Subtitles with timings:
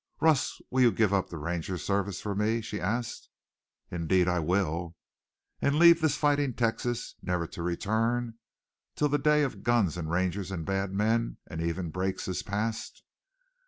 [0.19, 3.29] "Russ, will you give up the Ranger Service for me?" she asked.
[3.91, 4.95] "Indeed I will."
[5.61, 8.39] "And leave this fighting Texas, never to return
[8.95, 13.03] till the day of guns and Rangers and bad men and even breaks is past?"